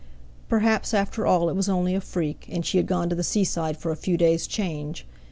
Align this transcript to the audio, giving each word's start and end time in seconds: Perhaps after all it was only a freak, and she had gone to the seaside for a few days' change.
Perhaps 0.49 0.95
after 0.95 1.27
all 1.27 1.47
it 1.47 1.53
was 1.55 1.69
only 1.69 1.93
a 1.93 2.01
freak, 2.01 2.47
and 2.51 2.65
she 2.65 2.77
had 2.77 2.87
gone 2.87 3.07
to 3.09 3.15
the 3.15 3.23
seaside 3.23 3.77
for 3.77 3.91
a 3.91 3.95
few 3.95 4.17
days' 4.17 4.47
change. 4.47 5.05